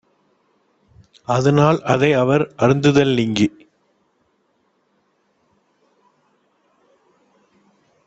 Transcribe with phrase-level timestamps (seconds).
[1.27, 3.47] அதனால் அதை அவர் அருந்துதல் நீங்கி